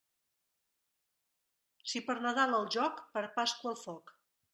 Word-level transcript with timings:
Si 1.91 2.01
per 2.07 2.15
Nadal 2.23 2.57
al 2.61 2.65
joc, 2.77 3.05
per 3.19 3.23
Pasqua 3.37 3.75
al 3.75 3.79
foc. 3.83 4.15